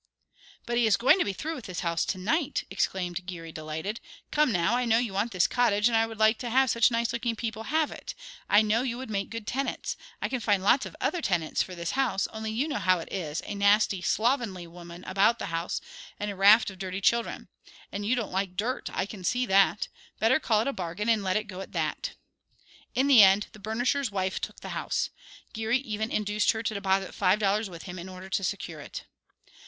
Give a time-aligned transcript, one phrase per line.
[0.65, 3.99] "But he is going to be through with this house to night," exclaimed Geary delighted.
[4.31, 6.89] "Come now, I know you want this cottage and I would like to have such
[6.89, 8.15] nice looking people have it.
[8.49, 9.95] I know you would make good tenants.
[10.19, 13.13] I can find lots of other tenants for this house, only you know how it
[13.13, 15.79] is, a nasty, slovenly woman about the house
[16.19, 17.47] and a raft of dirty children.
[17.91, 19.87] And you don't like dirt, I can see that.
[20.17, 22.13] Better call it a bargain, and let it go at that."
[22.95, 25.11] In the end the burnisher's wife took the house.
[25.53, 29.03] Geary even induced her to deposit five dollars with him in order to secure it.